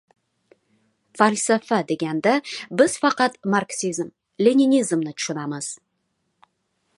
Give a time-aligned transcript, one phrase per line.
[1.19, 2.33] «Falsafa» deganda
[2.81, 5.71] biz faqat marksizm-leninizmni tushunamiz.